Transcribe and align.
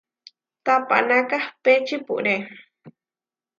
Tapaná 0.65 1.19
kahpé 1.29 1.71
čipúre. 1.87 2.35